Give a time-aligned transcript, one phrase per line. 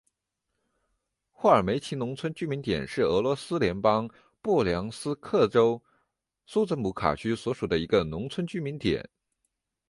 [1.29, 4.09] 霍尔梅奇农村居民点是俄罗斯联邦
[4.41, 5.79] 布良斯克州
[6.47, 9.07] 苏泽姆卡区所属的一个农村居民点。